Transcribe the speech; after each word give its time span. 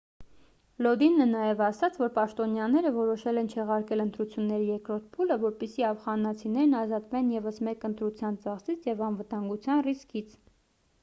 լոդինը 0.85 1.25
նաև 1.33 1.59
ասաց 1.65 1.99
որ 2.03 2.07
պաշտոնյաները 2.15 2.91
որոշել 2.95 3.41
են 3.41 3.49
չեղարկել 3.57 4.01
ընտրությունների 4.07 4.71
երկրորդ 4.71 5.05
փուլը 5.19 5.39
որպեսզի 5.45 5.87
աֆղանացիներն 5.91 6.75
ազատվեն 6.81 7.31
ևս 7.37 7.61
մեկ 7.71 7.87
ընտրության 7.93 8.41
ծախսից 8.47 8.91
և 8.93 9.05
անվտանգության 9.11 9.87
ռիսկից 9.91 10.37